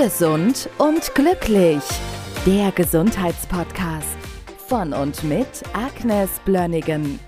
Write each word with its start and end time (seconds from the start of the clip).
Gesund 0.00 0.70
und 0.78 1.12
glücklich. 1.16 1.82
Der 2.46 2.70
Gesundheitspodcast 2.70 4.16
von 4.68 4.92
und 4.92 5.24
mit 5.24 5.48
Agnes 5.72 6.38
Blönnigan. 6.44 7.18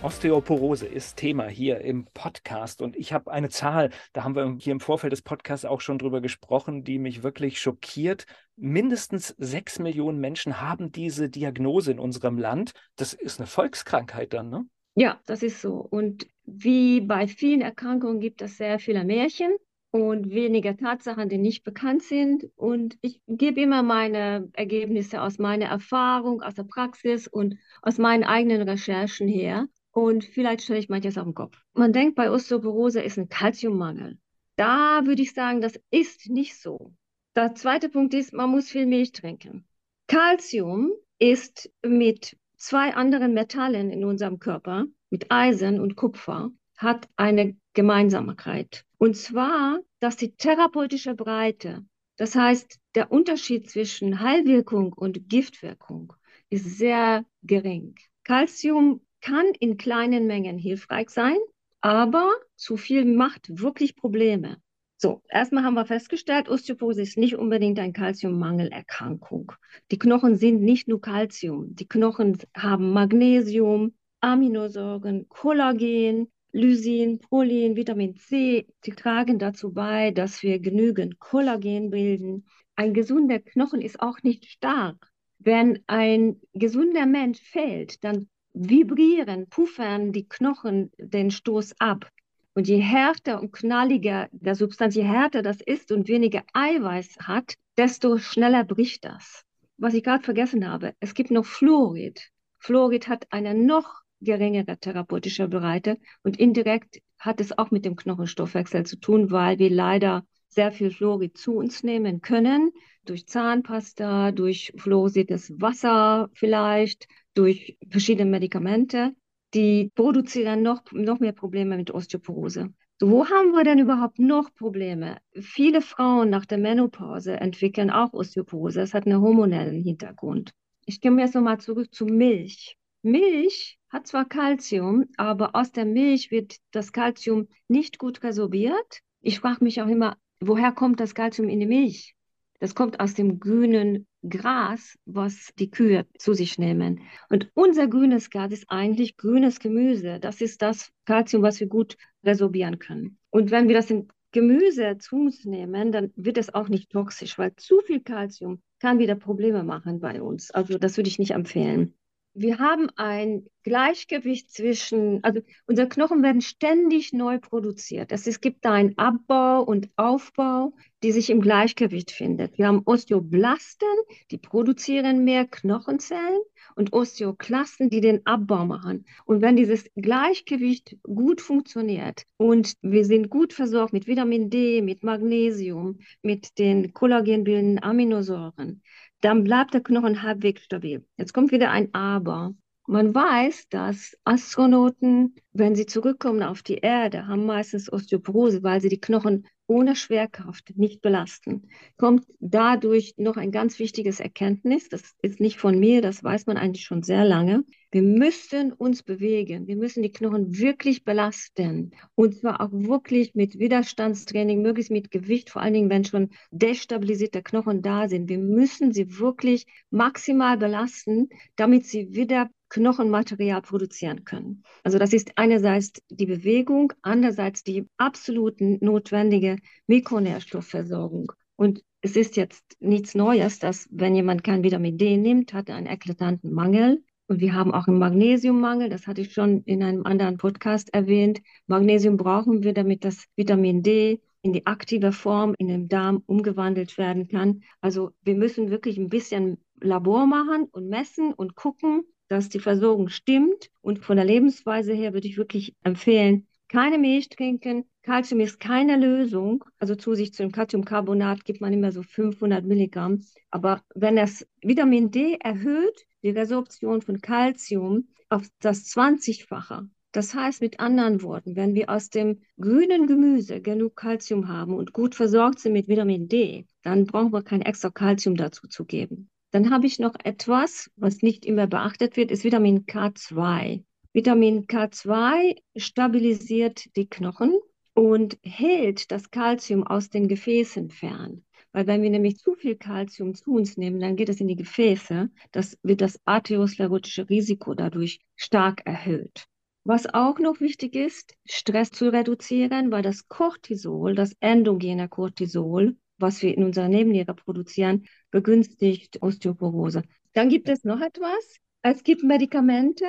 Osteoporose 0.00 0.86
ist 0.86 1.16
Thema 1.16 1.48
hier 1.48 1.80
im 1.80 2.06
Podcast 2.14 2.82
und 2.82 2.94
ich 2.94 3.12
habe 3.12 3.32
eine 3.32 3.48
Zahl, 3.48 3.90
da 4.12 4.22
haben 4.22 4.36
wir 4.36 4.56
hier 4.60 4.70
im 4.70 4.78
Vorfeld 4.78 5.12
des 5.12 5.22
Podcasts 5.22 5.64
auch 5.64 5.80
schon 5.80 5.98
drüber 5.98 6.20
gesprochen, 6.20 6.84
die 6.84 7.00
mich 7.00 7.24
wirklich 7.24 7.60
schockiert. 7.60 8.26
Mindestens 8.54 9.34
sechs 9.38 9.80
Millionen 9.80 10.20
Menschen 10.20 10.60
haben 10.60 10.92
diese 10.92 11.30
Diagnose 11.30 11.90
in 11.90 11.98
unserem 11.98 12.38
Land. 12.38 12.74
Das 12.94 13.12
ist 13.12 13.40
eine 13.40 13.48
Volkskrankheit 13.48 14.34
dann, 14.34 14.50
ne? 14.50 14.66
Ja, 14.94 15.20
das 15.26 15.42
ist 15.42 15.60
so. 15.60 15.78
Und 15.78 16.28
wie 16.44 17.00
bei 17.00 17.26
vielen 17.26 17.60
Erkrankungen 17.60 18.20
gibt 18.20 18.40
es 18.40 18.56
sehr 18.56 18.78
viele 18.78 19.02
Märchen 19.04 19.56
und 19.92 20.30
weniger 20.30 20.76
Tatsachen, 20.76 21.28
die 21.28 21.38
nicht 21.38 21.62
bekannt 21.64 22.02
sind. 22.02 22.50
Und 22.56 22.98
ich 23.02 23.20
gebe 23.28 23.60
immer 23.60 23.82
meine 23.82 24.48
Ergebnisse 24.54 25.20
aus 25.20 25.38
meiner 25.38 25.66
Erfahrung, 25.66 26.42
aus 26.42 26.54
der 26.54 26.64
Praxis 26.64 27.28
und 27.28 27.58
aus 27.82 27.98
meinen 27.98 28.24
eigenen 28.24 28.62
Recherchen 28.62 29.28
her. 29.28 29.68
Und 29.92 30.24
vielleicht 30.24 30.62
stelle 30.62 30.78
ich 30.78 30.88
manches 30.88 31.18
auf 31.18 31.24
den 31.24 31.34
Kopf. 31.34 31.62
Man 31.74 31.92
denkt, 31.92 32.16
bei 32.16 32.30
Osteoporose 32.30 33.02
ist 33.02 33.18
ein 33.18 33.28
Kalziummangel. 33.28 34.18
Da 34.56 35.02
würde 35.04 35.20
ich 35.20 35.34
sagen, 35.34 35.60
das 35.60 35.78
ist 35.90 36.30
nicht 36.30 36.58
so. 36.58 36.94
Der 37.36 37.54
zweite 37.54 37.90
Punkt 37.90 38.14
ist, 38.14 38.32
man 38.32 38.50
muss 38.50 38.70
viel 38.70 38.86
Milch 38.86 39.12
trinken. 39.12 39.66
Kalzium 40.06 40.90
ist 41.18 41.70
mit 41.84 42.38
zwei 42.56 42.94
anderen 42.94 43.34
Metallen 43.34 43.90
in 43.90 44.04
unserem 44.04 44.38
Körper, 44.38 44.86
mit 45.10 45.30
Eisen 45.30 45.80
und 45.80 45.96
Kupfer, 45.96 46.50
hat 46.78 47.08
eine 47.16 47.56
Gemeinsamkeit. 47.74 48.84
Und 48.98 49.16
zwar, 49.16 49.80
dass 50.00 50.16
die 50.16 50.34
therapeutische 50.36 51.14
Breite, 51.14 51.84
das 52.16 52.34
heißt, 52.34 52.78
der 52.94 53.10
Unterschied 53.10 53.70
zwischen 53.70 54.20
Heilwirkung 54.20 54.92
und 54.92 55.28
Giftwirkung 55.28 56.12
ist 56.50 56.78
sehr 56.78 57.24
gering. 57.42 57.94
Calcium 58.24 59.00
kann 59.20 59.46
in 59.58 59.76
kleinen 59.76 60.26
Mengen 60.26 60.58
hilfreich 60.58 61.10
sein, 61.10 61.38
aber 61.80 62.32
zu 62.56 62.76
viel 62.76 63.04
macht 63.04 63.60
wirklich 63.60 63.96
Probleme. 63.96 64.58
So, 64.98 65.22
erstmal 65.28 65.64
haben 65.64 65.74
wir 65.74 65.84
festgestellt, 65.84 66.48
Osteoporose 66.48 67.02
ist 67.02 67.18
nicht 67.18 67.34
unbedingt 67.34 67.80
eine 67.80 67.92
Calciummangelerkrankung. 67.92 69.50
Die 69.90 69.98
Knochen 69.98 70.36
sind 70.36 70.62
nicht 70.62 70.86
nur 70.86 71.00
Calcium. 71.00 71.74
Die 71.74 71.88
Knochen 71.88 72.38
haben 72.56 72.92
Magnesium, 72.92 73.94
Aminosäuren, 74.20 75.28
Kollagen, 75.28 76.30
Lysin, 76.54 77.18
Prolin, 77.18 77.76
Vitamin 77.76 78.16
C, 78.16 78.66
die 78.84 78.92
tragen 78.92 79.38
dazu 79.38 79.72
bei, 79.72 80.10
dass 80.10 80.42
wir 80.42 80.58
genügend 80.58 81.18
Kollagen 81.18 81.90
bilden. 81.90 82.44
Ein 82.76 82.92
gesunder 82.92 83.38
Knochen 83.38 83.80
ist 83.80 84.00
auch 84.00 84.22
nicht 84.22 84.44
stark. 84.44 85.10
Wenn 85.38 85.82
ein 85.86 86.40
gesunder 86.52 87.06
Mensch 87.06 87.40
fällt, 87.40 88.04
dann 88.04 88.28
vibrieren, 88.52 89.48
puffern 89.48 90.12
die 90.12 90.28
Knochen 90.28 90.92
den 90.98 91.30
Stoß 91.30 91.74
ab. 91.80 92.10
Und 92.54 92.68
je 92.68 92.80
härter 92.80 93.40
und 93.40 93.52
knalliger 93.52 94.28
der 94.30 94.54
Substanz, 94.54 94.94
je 94.94 95.04
härter 95.04 95.40
das 95.40 95.62
ist 95.62 95.90
und 95.90 96.06
weniger 96.06 96.42
Eiweiß 96.52 97.16
hat, 97.20 97.54
desto 97.78 98.18
schneller 98.18 98.64
bricht 98.64 99.06
das. 99.06 99.42
Was 99.78 99.94
ich 99.94 100.04
gerade 100.04 100.22
vergessen 100.22 100.68
habe, 100.68 100.92
es 101.00 101.14
gibt 101.14 101.30
noch 101.30 101.46
Fluorid. 101.46 102.28
Fluorid 102.58 103.08
hat 103.08 103.26
eine 103.30 103.54
noch 103.54 104.01
geringere 104.22 104.78
therapeutische 104.78 105.48
Breite 105.48 105.98
und 106.22 106.38
indirekt 106.38 107.00
hat 107.18 107.40
es 107.40 107.56
auch 107.56 107.70
mit 107.70 107.84
dem 107.84 107.96
Knochenstoffwechsel 107.96 108.84
zu 108.84 108.96
tun, 108.98 109.30
weil 109.30 109.58
wir 109.58 109.70
leider 109.70 110.24
sehr 110.48 110.72
viel 110.72 110.90
Fluorid 110.90 111.36
zu 111.36 111.54
uns 111.54 111.82
nehmen 111.82 112.20
können, 112.20 112.72
durch 113.04 113.26
Zahnpasta, 113.26 114.32
durch 114.32 114.72
fluorisiertes 114.76 115.52
Wasser 115.60 116.30
vielleicht, 116.34 117.08
durch 117.34 117.76
verschiedene 117.88 118.30
Medikamente. 118.30 119.14
Die 119.54 119.90
produzieren 119.94 120.62
noch, 120.62 120.82
noch 120.92 121.20
mehr 121.20 121.32
Probleme 121.32 121.76
mit 121.76 121.90
Osteoporose. 121.90 122.72
Wo 123.00 123.26
haben 123.26 123.50
wir 123.50 123.64
denn 123.64 123.80
überhaupt 123.80 124.18
noch 124.18 124.54
Probleme? 124.54 125.18
Viele 125.34 125.80
Frauen 125.80 126.30
nach 126.30 126.46
der 126.46 126.58
Menopause 126.58 127.32
entwickeln 127.32 127.90
auch 127.90 128.12
Osteoporose. 128.12 128.80
Es 128.80 128.94
hat 128.94 129.06
einen 129.06 129.20
hormonellen 129.20 129.82
Hintergrund. 129.82 130.52
Ich 130.86 131.00
komme 131.00 131.22
jetzt 131.22 131.34
nochmal 131.34 131.58
zurück 131.58 131.92
zu 131.92 132.06
Milch. 132.06 132.76
Milch 133.02 133.78
hat 133.92 134.06
zwar 134.06 134.24
Kalzium, 134.24 135.06
aber 135.18 135.54
aus 135.54 135.70
der 135.70 135.84
Milch 135.84 136.30
wird 136.30 136.56
das 136.70 136.92
Kalzium 136.92 137.48
nicht 137.68 137.98
gut 137.98 138.22
resorbiert. 138.22 139.00
Ich 139.20 139.38
frage 139.38 139.62
mich 139.62 139.82
auch 139.82 139.86
immer, 139.86 140.16
woher 140.40 140.72
kommt 140.72 140.98
das 140.98 141.14
Kalzium 141.14 141.48
in 141.48 141.60
die 141.60 141.66
Milch? 141.66 142.14
Das 142.58 142.74
kommt 142.74 143.00
aus 143.00 143.14
dem 143.14 143.38
grünen 143.38 144.06
Gras, 144.26 144.96
was 145.04 145.50
die 145.58 145.70
Kühe 145.70 146.06
zu 146.16 146.32
sich 146.32 146.58
nehmen. 146.58 147.00
Und 147.28 147.50
unser 147.54 147.86
grünes 147.86 148.30
Gras 148.30 148.52
ist 148.52 148.66
eigentlich 148.68 149.16
grünes 149.16 149.58
Gemüse. 149.58 150.20
Das 150.20 150.40
ist 150.40 150.62
das 150.62 150.90
Kalzium, 151.04 151.42
was 151.42 151.60
wir 151.60 151.66
gut 151.66 151.96
resorbieren 152.24 152.78
können. 152.78 153.18
Und 153.30 153.50
wenn 153.50 153.68
wir 153.68 153.74
das 153.74 153.90
in 153.90 154.08
Gemüse 154.30 154.96
zu 154.98 155.16
uns 155.16 155.44
nehmen, 155.44 155.92
dann 155.92 156.12
wird 156.16 156.38
es 156.38 156.54
auch 156.54 156.68
nicht 156.68 156.90
toxisch, 156.90 157.36
weil 157.36 157.54
zu 157.56 157.80
viel 157.80 158.00
Kalzium 158.00 158.62
kann 158.78 158.98
wieder 158.98 159.16
Probleme 159.16 159.64
machen 159.64 160.00
bei 160.00 160.22
uns. 160.22 160.50
Also 160.52 160.78
das 160.78 160.96
würde 160.96 161.08
ich 161.08 161.18
nicht 161.18 161.32
empfehlen 161.32 161.94
wir 162.34 162.58
haben 162.58 162.88
ein 162.96 163.46
Gleichgewicht 163.62 164.50
zwischen, 164.50 165.22
also 165.22 165.40
unsere 165.66 165.88
Knochen 165.88 166.22
werden 166.22 166.40
ständig 166.40 167.12
neu 167.12 167.38
produziert. 167.38 168.10
Es, 168.10 168.40
gibt 168.40 168.64
da 168.64 168.72
einen 168.72 168.96
Abbau 168.98 169.62
und 169.62 169.90
Aufbau, 169.96 170.72
die 171.02 171.12
sich 171.12 171.30
im 171.30 171.40
Gleichgewicht 171.40 172.10
findet. 172.10 172.58
Wir 172.58 172.66
haben 172.66 172.82
Osteoblasten, 172.84 173.88
die 174.30 174.38
produzieren 174.38 175.24
mehr 175.24 175.46
Knochenzellen 175.46 176.40
und 176.74 176.92
Osteoklasten, 176.92 177.90
die 177.90 178.00
den 178.00 178.26
Abbau 178.26 178.64
machen. 178.64 179.04
Und 179.24 179.42
wenn 179.42 179.56
dieses 179.56 179.84
Gleichgewicht 179.94 180.96
gut 181.02 181.40
funktioniert 181.40 182.24
und 182.38 182.74
wir 182.80 183.04
sind 183.04 183.28
gut 183.28 183.52
versorgt 183.52 183.92
mit 183.92 184.06
Vitamin 184.06 184.48
D, 184.48 184.80
mit 184.80 185.04
Magnesium, 185.04 185.98
mit 186.22 186.58
den 186.58 186.92
kollagenbildenden 186.94 187.82
Aminosäuren, 187.82 188.82
dann 189.22 189.44
bleibt 189.44 189.72
der 189.72 189.82
Knochen 189.82 190.22
halbwegs 190.22 190.64
stabil. 190.64 191.04
Jetzt 191.16 191.32
kommt 191.32 191.52
wieder 191.52 191.70
ein 191.70 191.94
Aber. 191.94 192.54
Man 192.86 193.14
weiß, 193.14 193.68
dass 193.68 194.18
Astronauten, 194.24 195.36
wenn 195.52 195.76
sie 195.76 195.86
zurückkommen 195.86 196.42
auf 196.42 196.62
die 196.62 196.78
Erde, 196.78 197.28
haben 197.28 197.46
meistens 197.46 197.90
Osteoporose, 197.90 198.62
weil 198.62 198.80
sie 198.80 198.88
die 198.88 199.00
Knochen 199.00 199.46
ohne 199.72 199.96
Schwerkraft 199.96 200.76
nicht 200.76 201.00
belasten. 201.00 201.68
Kommt 201.96 202.26
dadurch 202.40 203.14
noch 203.16 203.38
ein 203.38 203.50
ganz 203.50 203.78
wichtiges 203.78 204.20
Erkenntnis, 204.20 204.90
das 204.90 205.14
ist 205.22 205.40
nicht 205.40 205.58
von 205.58 205.78
mir, 205.78 206.02
das 206.02 206.22
weiß 206.22 206.46
man 206.46 206.58
eigentlich 206.58 206.84
schon 206.84 207.02
sehr 207.02 207.24
lange. 207.24 207.64
Wir 207.90 208.02
müssen 208.02 208.72
uns 208.72 209.02
bewegen, 209.02 209.66
wir 209.66 209.76
müssen 209.76 210.02
die 210.02 210.12
Knochen 210.12 210.58
wirklich 210.58 211.04
belasten 211.04 211.92
und 212.14 212.36
zwar 212.36 212.60
auch 212.60 212.70
wirklich 212.72 213.34
mit 213.34 213.58
Widerstandstraining, 213.58 214.60
möglichst 214.60 214.90
mit 214.90 215.10
Gewicht, 215.10 215.48
vor 215.48 215.62
allen 215.62 215.74
Dingen, 215.74 215.90
wenn 215.90 216.04
schon 216.04 216.30
destabilisierte 216.50 217.42
Knochen 217.42 217.80
da 217.80 218.08
sind. 218.08 218.28
Wir 218.28 218.38
müssen 218.38 218.92
sie 218.92 219.18
wirklich 219.18 219.66
maximal 219.90 220.58
belasten, 220.58 221.30
damit 221.56 221.86
sie 221.86 222.14
wieder 222.14 222.50
Knochenmaterial 222.72 223.60
produzieren 223.60 224.24
können. 224.24 224.62
Also 224.82 224.98
das 224.98 225.12
ist 225.12 225.32
einerseits 225.36 225.92
die 226.08 226.24
Bewegung, 226.24 226.94
andererseits 227.02 227.62
die 227.62 227.86
absolut 227.98 228.60
notwendige 228.60 229.56
Mikronährstoffversorgung. 229.86 231.32
Und 231.56 231.82
es 232.00 232.16
ist 232.16 232.36
jetzt 232.36 232.64
nichts 232.80 233.14
Neues, 233.14 233.58
dass 233.58 233.88
wenn 233.90 234.14
jemand 234.14 234.42
kein 234.42 234.64
Vitamin 234.64 234.96
D 234.96 235.18
nimmt, 235.18 235.52
hat 235.52 235.68
er 235.68 235.76
einen 235.76 235.86
eklatanten 235.86 236.50
Mangel. 236.52 237.04
Und 237.28 237.40
wir 237.40 237.52
haben 237.54 237.74
auch 237.74 237.88
einen 237.88 237.98
Magnesiummangel, 237.98 238.88
das 238.88 239.06
hatte 239.06 239.20
ich 239.20 239.32
schon 239.32 239.62
in 239.64 239.82
einem 239.82 240.04
anderen 240.06 240.38
Podcast 240.38 240.92
erwähnt. 240.94 241.40
Magnesium 241.66 242.16
brauchen 242.16 242.62
wir, 242.62 242.72
damit 242.72 243.04
das 243.04 243.26
Vitamin 243.36 243.82
D 243.82 244.20
in 244.40 244.54
die 244.54 244.66
aktive 244.66 245.12
Form 245.12 245.54
in 245.58 245.68
dem 245.68 245.88
Darm 245.88 246.22
umgewandelt 246.26 246.96
werden 246.96 247.28
kann. 247.28 247.62
Also 247.82 248.12
wir 248.22 248.34
müssen 248.34 248.70
wirklich 248.70 248.96
ein 248.96 249.08
bisschen 249.10 249.58
Labor 249.80 250.26
machen 250.26 250.68
und 250.72 250.88
messen 250.88 251.32
und 251.34 251.54
gucken, 251.54 252.04
dass 252.32 252.48
die 252.48 252.60
Versorgung 252.60 253.08
stimmt. 253.08 253.70
Und 253.82 253.98
von 253.98 254.16
der 254.16 254.24
Lebensweise 254.24 254.94
her 254.94 255.12
würde 255.12 255.28
ich 255.28 255.36
wirklich 255.36 255.74
empfehlen, 255.84 256.46
keine 256.68 256.98
Milch 256.98 257.28
trinken. 257.28 257.84
Kalzium 258.02 258.40
ist 258.40 258.58
keine 258.58 258.96
Lösung. 258.96 259.64
Also 259.78 259.94
zu 259.94 260.14
sich 260.14 260.32
zu 260.32 260.42
dem 260.42 260.50
Calciumcarbonat 260.50 261.44
gibt 261.44 261.60
man 261.60 261.74
immer 261.74 261.92
so 261.92 262.02
500 262.02 262.64
Milligramm. 262.64 263.22
Aber 263.50 263.82
wenn 263.94 264.16
das 264.16 264.46
Vitamin 264.62 265.10
D 265.10 265.36
erhöht, 265.40 266.06
die 266.22 266.30
Resorption 266.30 267.02
von 267.02 267.20
Kalzium 267.20 268.08
auf 268.30 268.48
das 268.60 268.86
20-fache. 268.86 269.88
Das 270.12 270.34
heißt 270.34 270.62
mit 270.62 270.80
anderen 270.80 271.22
Worten, 271.22 271.54
wenn 271.56 271.74
wir 271.74 271.90
aus 271.90 272.08
dem 272.08 272.40
grünen 272.58 273.06
Gemüse 273.06 273.60
genug 273.60 273.96
Kalzium 273.96 274.48
haben 274.48 274.74
und 274.74 274.94
gut 274.94 275.14
versorgt 275.14 275.58
sind 275.58 275.74
mit 275.74 275.88
Vitamin 275.88 276.28
D, 276.28 276.66
dann 276.82 277.04
brauchen 277.04 277.32
wir 277.32 277.42
kein 277.42 277.62
extra 277.62 277.90
Kalzium 277.90 278.36
dazu 278.36 278.68
zu 278.68 278.86
geben. 278.86 279.28
Dann 279.52 279.70
habe 279.70 279.86
ich 279.86 279.98
noch 279.98 280.14
etwas, 280.24 280.90
was 280.96 281.20
nicht 281.20 281.44
immer 281.44 281.66
beachtet 281.66 282.16
wird, 282.16 282.30
ist 282.30 282.42
Vitamin 282.42 282.86
K2. 282.86 283.84
Vitamin 284.14 284.66
K2 284.66 285.56
stabilisiert 285.76 286.96
die 286.96 287.06
Knochen 287.06 287.58
und 287.94 288.38
hält 288.42 289.10
das 289.10 289.30
Kalzium 289.30 289.86
aus 289.86 290.08
den 290.08 290.26
Gefäßen 290.26 290.90
fern. 290.90 291.44
Weil 291.72 291.86
wenn 291.86 292.02
wir 292.02 292.08
nämlich 292.08 292.38
zu 292.38 292.54
viel 292.54 292.76
Kalzium 292.76 293.34
zu 293.34 293.52
uns 293.52 293.76
nehmen, 293.76 294.00
dann 294.00 294.16
geht 294.16 294.30
es 294.30 294.40
in 294.40 294.48
die 294.48 294.56
Gefäße. 294.56 295.30
Das 295.52 295.78
wird 295.82 296.00
das 296.00 296.18
arteriosklerotische 296.24 297.28
Risiko 297.28 297.74
dadurch 297.74 298.20
stark 298.36 298.82
erhöht. 298.86 299.46
Was 299.84 300.06
auch 300.14 300.38
noch 300.38 300.60
wichtig 300.60 300.94
ist, 300.94 301.34
Stress 301.44 301.90
zu 301.90 302.10
reduzieren, 302.10 302.90
weil 302.90 303.02
das 303.02 303.28
Cortisol, 303.28 304.14
das 304.14 304.34
endogene 304.40 305.08
Cortisol, 305.08 305.96
was 306.22 306.40
wir 306.42 306.56
in 306.56 306.64
unserer 306.64 306.88
Nebenniere 306.88 307.34
produzieren, 307.34 308.06
begünstigt 308.30 309.20
Osteoporose. 309.20 310.02
Dann 310.32 310.48
gibt 310.48 310.68
es 310.68 310.84
noch 310.84 311.00
etwas. 311.00 311.56
Es 311.82 312.04
gibt 312.04 312.22
Medikamente, 312.22 313.04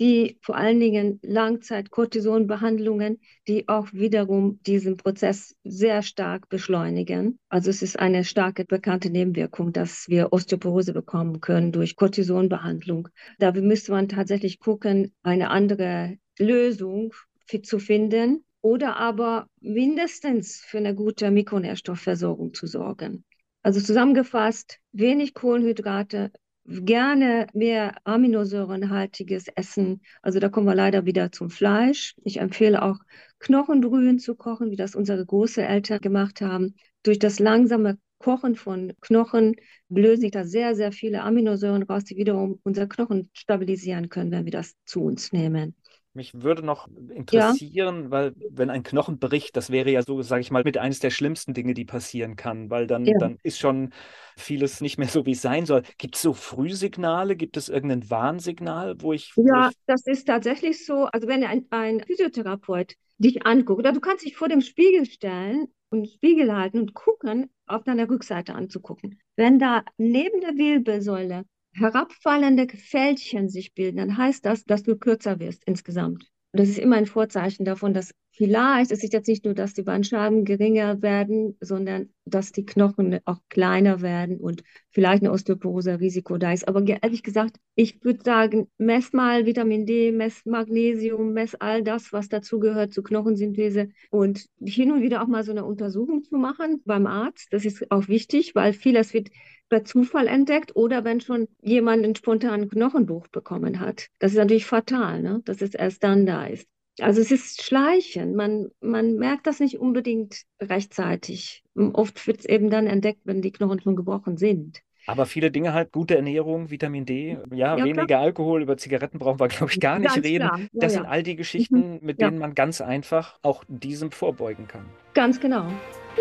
die 0.00 0.38
vor 0.40 0.56
allen 0.56 0.80
Dingen 0.80 1.20
Langzeit-Cortisonbehandlungen, 1.22 3.20
die 3.46 3.68
auch 3.68 3.92
wiederum 3.92 4.58
diesen 4.66 4.96
Prozess 4.96 5.54
sehr 5.62 6.02
stark 6.02 6.48
beschleunigen. 6.48 7.38
Also 7.48 7.70
es 7.70 7.82
ist 7.82 7.98
eine 7.98 8.24
starke 8.24 8.64
bekannte 8.64 9.10
Nebenwirkung, 9.10 9.72
dass 9.72 10.08
wir 10.08 10.32
Osteoporose 10.32 10.92
bekommen 10.92 11.40
können 11.40 11.70
durch 11.70 11.96
Cortisonbehandlung. 11.96 13.08
Da 13.38 13.52
müsste 13.52 13.92
man 13.92 14.08
tatsächlich 14.08 14.58
gucken, 14.58 15.12
eine 15.22 15.50
andere 15.50 16.16
Lösung 16.38 17.14
zu 17.62 17.78
finden 17.78 18.44
oder 18.64 18.96
aber 18.96 19.46
mindestens 19.60 20.56
für 20.56 20.78
eine 20.78 20.94
gute 20.94 21.30
Mikronährstoffversorgung 21.30 22.54
zu 22.54 22.66
sorgen. 22.66 23.22
Also 23.62 23.78
zusammengefasst, 23.78 24.78
wenig 24.90 25.34
Kohlenhydrate, 25.34 26.32
gerne 26.64 27.46
mehr 27.52 27.94
aminosäurenhaltiges 28.04 29.48
Essen. 29.54 30.00
Also 30.22 30.40
da 30.40 30.48
kommen 30.48 30.66
wir 30.66 30.74
leider 30.74 31.04
wieder 31.04 31.30
zum 31.30 31.50
Fleisch. 31.50 32.14
Ich 32.24 32.38
empfehle 32.38 32.80
auch 32.82 32.96
Knochenbrühen 33.38 34.18
zu 34.18 34.34
kochen, 34.34 34.70
wie 34.70 34.76
das 34.76 34.94
unsere 34.94 35.26
Großeltern 35.26 36.00
gemacht 36.00 36.40
haben. 36.40 36.74
Durch 37.02 37.18
das 37.18 37.40
langsame 37.40 37.98
Kochen 38.16 38.56
von 38.56 38.94
Knochen 39.02 39.56
lösen 39.90 40.22
sich 40.22 40.30
da 40.30 40.44
sehr, 40.46 40.74
sehr 40.74 40.90
viele 40.90 41.20
Aminosäuren 41.20 41.82
raus, 41.82 42.04
die 42.04 42.16
wiederum 42.16 42.60
unser 42.62 42.86
Knochen 42.86 43.28
stabilisieren 43.34 44.08
können, 44.08 44.30
wenn 44.30 44.46
wir 44.46 44.52
das 44.52 44.74
zu 44.86 45.02
uns 45.02 45.34
nehmen. 45.34 45.74
Mich 46.14 46.42
würde 46.42 46.64
noch 46.64 46.88
interessieren, 47.12 48.04
ja. 48.04 48.10
weil 48.10 48.34
wenn 48.50 48.70
ein 48.70 48.84
Knochen 48.84 49.18
bricht, 49.18 49.56
das 49.56 49.70
wäre 49.70 49.90
ja 49.90 50.02
so, 50.02 50.22
sage 50.22 50.42
ich 50.42 50.50
mal, 50.52 50.62
mit 50.64 50.78
eines 50.78 51.00
der 51.00 51.10
schlimmsten 51.10 51.54
Dinge, 51.54 51.74
die 51.74 51.84
passieren 51.84 52.36
kann, 52.36 52.70
weil 52.70 52.86
dann, 52.86 53.04
ja. 53.04 53.18
dann 53.18 53.38
ist 53.42 53.58
schon 53.58 53.92
vieles 54.36 54.80
nicht 54.80 54.96
mehr 54.96 55.08
so, 55.08 55.26
wie 55.26 55.32
es 55.32 55.42
sein 55.42 55.66
soll. 55.66 55.82
Gibt 55.98 56.14
es 56.14 56.22
so 56.22 56.32
Frühsignale? 56.32 57.34
Gibt 57.34 57.56
es 57.56 57.68
irgendein 57.68 58.08
Warnsignal, 58.10 58.94
wo 59.00 59.12
ich. 59.12 59.32
Ja, 59.36 59.66
wo 59.66 59.68
ich... 59.70 59.76
das 59.86 60.06
ist 60.06 60.26
tatsächlich 60.26 60.86
so. 60.86 61.06
Also 61.06 61.26
wenn 61.26 61.42
ein, 61.44 61.66
ein 61.70 62.00
Physiotherapeut 62.00 62.94
dich 63.18 63.44
anguckt, 63.46 63.80
oder 63.80 63.92
du 63.92 64.00
kannst 64.00 64.24
dich 64.24 64.36
vor 64.36 64.48
dem 64.48 64.60
Spiegel 64.60 65.06
stellen 65.06 65.66
und 65.90 66.08
Spiegel 66.08 66.54
halten 66.54 66.78
und 66.78 66.94
gucken, 66.94 67.50
auf 67.66 67.84
deiner 67.84 68.08
Rückseite 68.08 68.54
anzugucken. 68.54 69.20
Wenn 69.36 69.58
da 69.58 69.84
neben 69.96 70.40
der 70.40 70.56
Wirbelsäule 70.56 71.44
herabfallende 71.74 72.66
Fältchen 72.68 73.48
sich 73.48 73.74
bilden, 73.74 73.98
dann 73.98 74.16
heißt 74.16 74.44
das, 74.44 74.64
dass 74.64 74.82
du 74.82 74.96
kürzer 74.96 75.40
wirst 75.40 75.64
insgesamt. 75.66 76.30
Und 76.52 76.60
das 76.60 76.68
ist 76.68 76.78
immer 76.78 76.96
ein 76.96 77.06
Vorzeichen 77.06 77.64
davon, 77.64 77.94
dass 77.94 78.14
vielleicht, 78.30 78.92
es 78.92 79.02
ist 79.02 79.12
jetzt 79.12 79.28
nicht 79.28 79.44
nur, 79.44 79.54
dass 79.54 79.74
die 79.74 79.82
Bandscheiben 79.82 80.44
geringer 80.44 81.02
werden, 81.02 81.56
sondern 81.60 82.10
dass 82.24 82.52
die 82.52 82.64
Knochen 82.64 83.18
auch 83.24 83.38
kleiner 83.48 84.02
werden 84.02 84.38
und 84.38 84.62
vielleicht 84.90 85.22
ein 85.22 85.28
Osteoporose-Risiko 85.28 86.38
da 86.38 86.52
ist. 86.52 86.66
Aber 86.68 86.84
ehrlich 86.86 87.22
gesagt, 87.22 87.56
ich 87.74 88.04
würde 88.04 88.20
sagen, 88.24 88.68
mess 88.78 89.12
mal 89.12 89.46
Vitamin 89.46 89.86
D, 89.86 90.12
mess 90.12 90.44
Magnesium, 90.44 91.32
mess 91.32 91.54
all 91.56 91.82
das, 91.82 92.12
was 92.12 92.28
dazugehört 92.28 92.92
zur 92.92 93.04
Knochensynthese 93.04 93.88
und 94.10 94.46
hin 94.60 94.92
und 94.92 95.02
wieder 95.02 95.22
auch 95.22 95.28
mal 95.28 95.44
so 95.44 95.52
eine 95.52 95.64
Untersuchung 95.64 96.24
zu 96.24 96.36
machen 96.36 96.82
beim 96.84 97.06
Arzt. 97.06 97.48
Das 97.52 97.64
ist 97.64 97.90
auch 97.90 98.08
wichtig, 98.08 98.54
weil 98.54 98.72
vieles 98.72 99.12
wird 99.12 99.30
per 99.74 99.84
Zufall 99.84 100.28
entdeckt 100.28 100.76
oder 100.76 101.02
wenn 101.02 101.20
schon 101.20 101.48
jemand 101.60 102.04
einen 102.04 102.14
spontanen 102.14 102.68
Knochenbruch 102.68 103.26
bekommen 103.26 103.80
hat. 103.80 104.06
Das 104.20 104.30
ist 104.30 104.38
natürlich 104.38 104.66
fatal, 104.66 105.20
ne? 105.20 105.40
dass 105.44 105.60
es 105.62 105.74
erst 105.74 106.04
dann 106.04 106.26
da 106.26 106.46
ist. 106.46 106.68
Also 107.00 107.20
es 107.20 107.32
ist 107.32 107.60
Schleichen. 107.60 108.36
Man, 108.36 108.68
man 108.80 109.16
merkt 109.16 109.48
das 109.48 109.58
nicht 109.58 109.80
unbedingt 109.80 110.42
rechtzeitig. 110.62 111.64
Oft 111.74 112.24
wird 112.28 112.38
es 112.38 112.44
eben 112.44 112.70
dann 112.70 112.86
entdeckt, 112.86 113.22
wenn 113.24 113.42
die 113.42 113.50
Knochen 113.50 113.80
schon 113.80 113.96
gebrochen 113.96 114.36
sind. 114.36 114.78
Aber 115.08 115.26
viele 115.26 115.50
Dinge 115.50 115.72
halt, 115.72 115.90
gute 115.90 116.14
Ernährung, 116.14 116.70
Vitamin 116.70 117.04
D, 117.04 117.36
ja, 117.50 117.76
ja 117.76 117.84
weniger 117.84 118.06
klar. 118.06 118.22
Alkohol, 118.22 118.62
über 118.62 118.76
Zigaretten 118.76 119.18
brauchen 119.18 119.40
wir, 119.40 119.48
glaube 119.48 119.72
ich, 119.72 119.80
gar 119.80 119.98
nicht 119.98 120.14
ganz 120.14 120.24
reden. 120.24 120.44
Ja, 120.44 120.58
das 120.72 120.92
ja. 120.92 121.00
sind 121.00 121.06
all 121.06 121.24
die 121.24 121.34
Geschichten, 121.34 121.94
mhm. 121.94 121.98
mit 122.00 122.20
denen 122.20 122.38
man 122.38 122.54
ganz 122.54 122.80
einfach 122.80 123.40
auch 123.42 123.64
diesem 123.66 124.12
vorbeugen 124.12 124.68
kann. 124.68 124.84
Ganz 125.14 125.40
genau, 125.40 125.66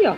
ja. 0.02 0.18